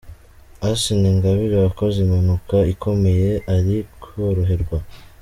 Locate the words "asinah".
0.69-1.09